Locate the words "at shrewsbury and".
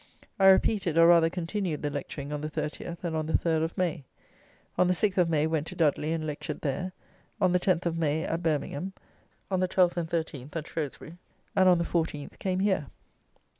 10.55-11.69